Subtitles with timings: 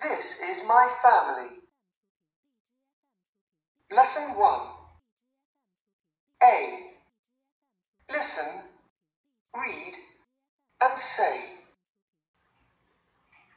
[0.00, 1.58] This is my family.
[3.90, 4.60] Lesson 1
[6.44, 6.90] A.
[8.08, 8.62] Listen,
[9.56, 9.94] read,
[10.82, 11.40] and say.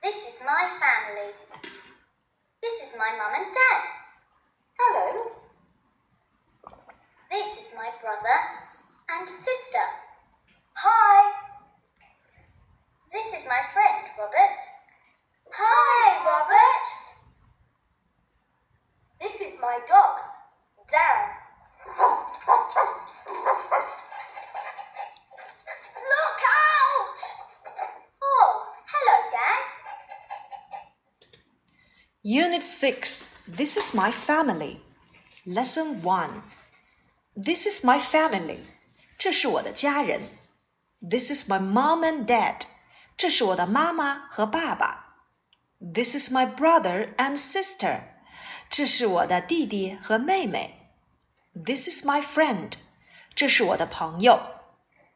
[0.01, 1.31] This is my family.
[2.63, 3.83] This is my mum and dad.
[4.79, 5.31] Hello.
[7.29, 8.39] This is my brother
[9.09, 9.85] and sister.
[10.73, 11.33] Hi.
[13.13, 14.57] This is my friend, Robert.
[15.53, 16.87] Hi, Robert.
[19.19, 20.19] This is my dog,
[20.87, 21.35] Darren.
[26.11, 27.19] Look out!
[28.23, 28.49] Oh,
[28.87, 29.61] hello, Dan.
[32.22, 34.80] Unit 6 This is my family.
[35.44, 36.42] Lesson 1
[37.36, 38.60] This is my family.
[39.18, 40.22] 这是我的家人。
[41.00, 42.62] This is my mom and dad.
[43.16, 45.16] 这是我的妈妈和爸爸。
[45.78, 48.00] This is my brother and sister.
[48.68, 50.90] 这是我的弟弟和妹妹。
[51.54, 52.72] This is my friend.
[53.34, 54.40] 这是我的朋友。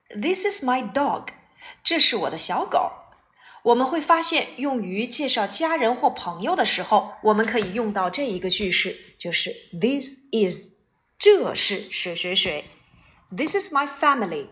[0.08, 1.28] This is my dog.
[1.82, 2.92] 这是我的小狗。
[3.65, 10.75] 我们会发现，用于介绍家人或朋友的时候，我们可以用到这一个句式，就是 This is，
[11.17, 12.65] 这是谁谁谁。
[13.35, 14.49] This is my family.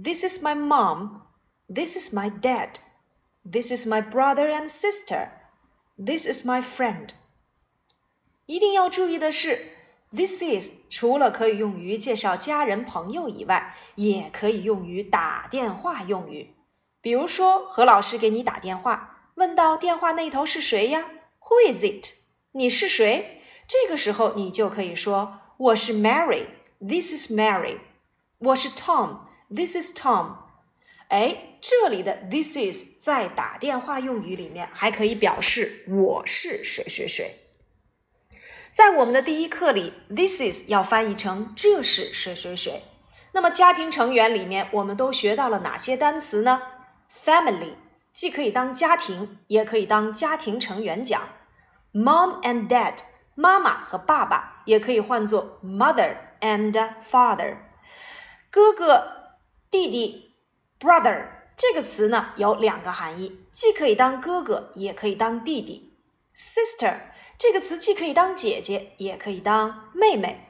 [0.00, 1.22] This is my mom.
[1.68, 2.74] This is my dad.
[3.44, 5.30] This is my brother and sister.
[5.98, 7.08] This is my friend.
[8.46, 9.58] 一定要注意的是
[10.12, 16.54] ，this is 除了可以用于介绍家人朋友以外，也可以用于打电话用语。
[17.02, 22.12] 比如说，何老师给你打电话，问到电话那头是谁呀？Who is it？
[22.52, 23.42] 你是谁？
[23.66, 26.46] 这个时候你就可以说我是 Mary。
[26.78, 27.78] This is Mary。
[28.38, 29.18] 我是 Tom。
[29.52, 30.36] This is Tom。
[31.08, 37.34] 哎，这里的 this is 在打电话用语里面还可以表示我是谁谁谁。
[38.70, 42.84] 在我们的第一课里，this is 要翻译成这是谁谁谁。
[43.32, 46.62] 那么家庭成员里面，我们都学到了哪些单词呢
[47.24, 47.74] ？Family
[48.12, 51.22] 既可以当家庭，也可以当家庭成员讲。
[51.92, 52.98] Mom and Dad
[53.34, 56.72] 妈妈和爸爸也可以换作 mother and
[57.02, 57.56] father。
[58.50, 59.36] 哥哥、
[59.70, 60.34] 弟弟
[60.80, 65.96] ，brother 这个词呢有两个含义，既可以当哥哥，也可以当弟弟。
[66.34, 67.00] Sister
[67.38, 70.48] 这个词既可以当姐姐，也可以当妹妹。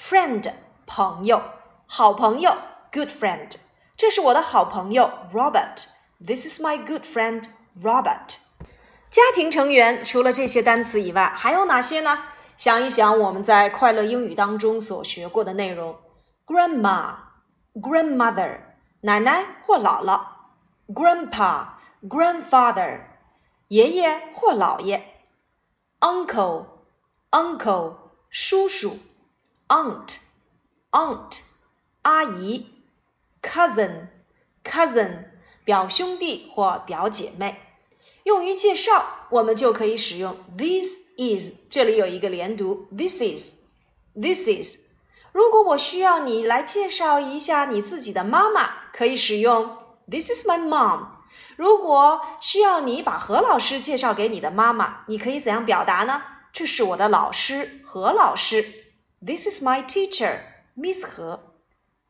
[0.00, 0.52] Friend
[0.86, 1.42] 朋友，
[1.86, 2.56] 好朋友
[2.92, 3.56] ，good friend。
[3.96, 5.97] 这是我的好朋友 Robert。
[6.25, 7.43] This is my good friend
[7.81, 8.37] Robert。
[9.09, 12.25] 家庭成员除了这些单词以外，还有哪些呢？
[12.55, 15.99] 想一想我们在快乐英语当中所学过的内容：
[16.45, 18.59] grandma、grandmother，
[19.01, 20.21] 奶奶或姥姥；
[20.87, 23.01] grandpa、grandfather，
[23.67, 25.19] 爷爷或姥爷。
[25.99, 26.65] uncle,
[27.31, 27.95] uncle
[28.29, 28.99] 叔叔，
[29.67, 30.19] aunt,
[30.91, 31.41] aunt
[32.03, 32.83] 阿姨，
[33.41, 34.07] cousin,
[34.63, 35.25] cousin
[35.68, 37.60] 表兄弟或表姐妹。
[38.22, 43.64] 用于介绍，我们就可以使用 this is，这里有一个连读，this is,
[44.18, 44.88] this is。
[45.30, 49.76] 如果我需要你来介绍一下你自己的妈妈，可以使用
[50.10, 51.08] this is my mom。
[51.56, 56.22] 如果需要你把何老师介绍给你的妈妈，你可以怎样表达呢？
[56.50, 58.86] 这是我的老师何老师。
[59.20, 60.38] This is my teacher,
[60.74, 61.52] Miss 何。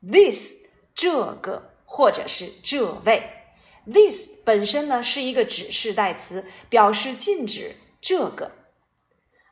[0.00, 3.34] This 这个或者是这位。
[3.90, 8.52] This 本身呢是一个指示代词，表示禁止这个。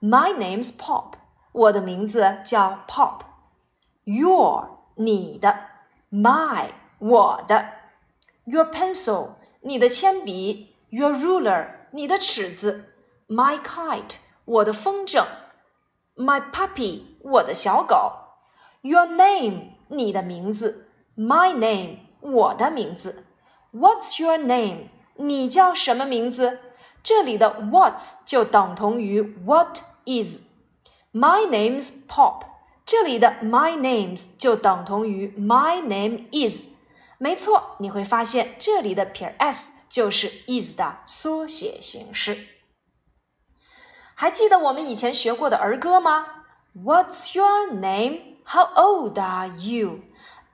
[0.00, 1.14] My name's Pop.
[1.52, 5.58] 我的名字叫 Pop。Your 你的，
[6.10, 7.72] My 我的。
[8.44, 9.30] Your pencil
[9.62, 12.94] 你的铅笔，Your ruler 你的尺子，
[13.28, 15.24] My kite 我的风筝，
[16.16, 18.12] My puppy 我的小狗，
[18.82, 23.24] Your name 你的名字，My name 我的名字，
[23.72, 26.60] What's your name 你叫什么名字？
[27.02, 32.42] 这里的 What's 就等同于 What is。My name's Pop，
[32.84, 36.76] 这里的 My name's 就等同于 My name is。
[37.23, 42.47] 没错，你会发现这里的撇 s 就是 is 的缩写形式。
[44.15, 46.25] 还记得我们以前学过的儿歌吗
[46.73, 48.39] ？What's your name?
[48.45, 49.99] How old are you?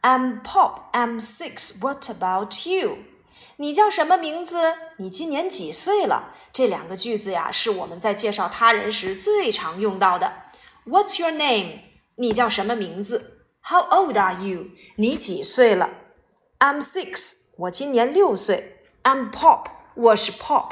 [0.02, 0.92] I'm Pop.
[0.92, 1.80] I'm six.
[1.82, 2.98] What about you?
[3.56, 4.76] 你叫什么名字？
[4.98, 6.34] 你今年几岁了？
[6.52, 10.34] 这两个句子呀，是我们在介绍他人时最常用到的。
[10.86, 11.80] What's your name？
[12.18, 14.72] 你叫什么名字？How old are you？
[14.98, 15.90] 你几岁了
[16.60, 17.54] ？I'm six。
[17.58, 18.82] 我今年六岁。
[19.04, 19.68] I'm Pop。
[19.96, 20.72] 我是 Pop。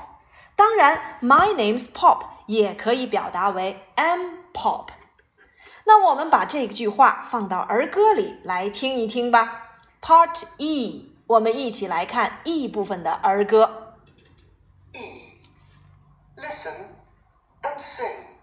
[0.56, 4.90] 当然，My name's Pop 也可以表达为 I'm Pop。
[5.86, 9.80] 那我们把这句话放到儿歌里来听一听吧。
[10.02, 13.96] Part E，我们一起来看 E 部分的儿歌。
[14.94, 15.00] E.
[16.38, 16.74] Listen
[17.62, 18.35] and sing.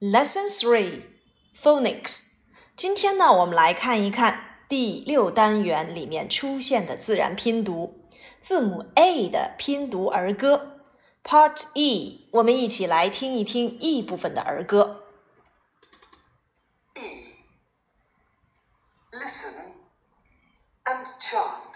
[0.00, 1.02] Lesson Three
[1.54, 2.38] Phonics。
[2.74, 8.08] 今天呢，我们来看一看第六单元里面出现的自然拼读，
[8.40, 10.78] 字母 A 的拼读儿歌。
[11.22, 15.04] Part E，我们一起来听一听 E 部分的儿歌。
[16.94, 17.34] E.
[19.12, 19.52] Listen
[20.84, 21.69] and chant.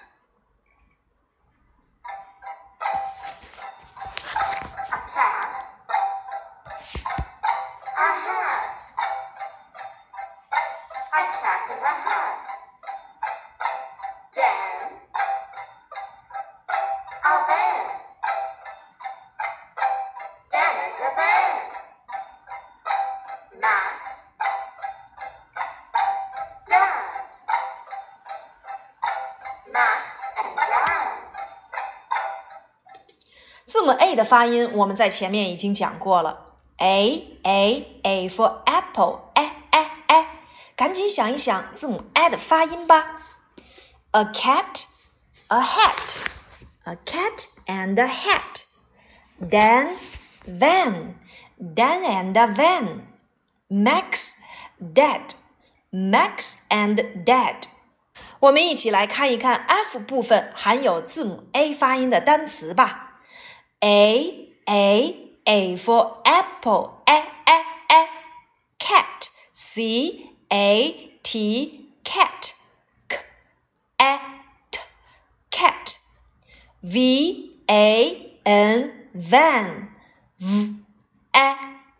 [33.83, 36.55] 字母 A 的发音，我们在前面已经讲过了。
[36.77, 40.27] A A A for apple，哎哎哎，
[40.75, 43.21] 赶紧想一想字母 A 的发音吧。
[44.11, 44.85] A cat,
[45.49, 46.17] a hat,
[46.85, 48.63] a cat and a hat.
[49.39, 49.97] Dan,
[50.45, 51.15] van,
[51.57, 53.01] Dan and a van.
[53.69, 54.41] Max,
[54.79, 55.35] dad,
[55.91, 57.63] Max and dad.
[58.39, 63.02] 我们一起来看一看 F 部分含有字母 A 发音的单词吧。
[63.84, 67.58] A A A for apple, a a
[67.90, 68.06] a.
[68.78, 72.54] Cat, C A T, cat.
[75.50, 75.98] Cat.
[76.82, 79.04] V A N.
[79.14, 79.88] van
[80.38, 80.74] v
[81.32, 81.54] a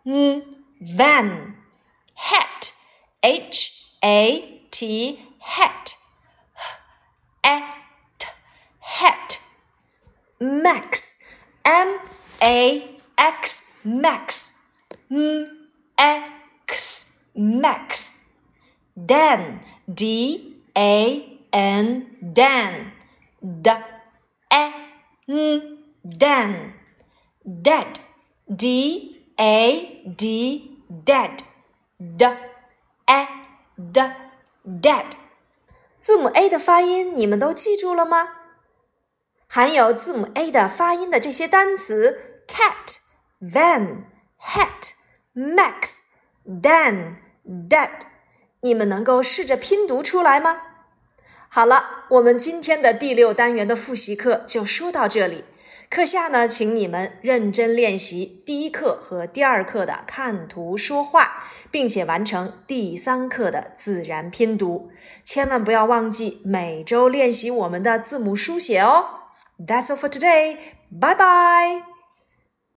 [0.05, 0.43] n
[0.79, 1.55] van
[2.13, 2.73] hat
[3.21, 4.19] h a
[4.69, 5.95] t hat
[7.41, 8.27] at
[8.79, 9.39] hat
[10.39, 11.14] max
[11.65, 11.99] m
[12.39, 14.53] a x max
[15.09, 15.47] M
[15.97, 16.23] A
[16.67, 18.13] X max
[18.95, 22.91] dan d a n dan
[23.41, 23.69] d
[24.49, 24.73] a
[25.27, 26.73] n dan
[27.43, 27.99] dead
[28.47, 30.23] d a d
[31.05, 31.43] dead
[31.99, 32.25] d
[33.07, 33.27] a
[33.77, 33.99] d
[34.63, 35.05] dead
[35.99, 38.34] 字母 a 的发音你们都记住了吗？
[39.47, 42.97] 含有字母 a 的发音的这些单词：cat、
[43.41, 44.03] van、
[44.39, 44.91] hat、
[45.33, 46.01] max、
[46.45, 47.15] dan、
[47.69, 47.99] dad，
[48.61, 50.61] 你们能够试着拼读出来吗？
[51.47, 55.45] 好了，我们今天的第六单元的复习课就说到这里。
[55.87, 64.89] 课下呢，请你们认真练习第一课和第二课的看图说话，并且完成第三课的自然拼读。
[65.23, 69.24] 千万不要忘记每周练习我们的字母书写哦。
[69.59, 70.73] That's all for today.
[70.91, 71.94] Bye bye.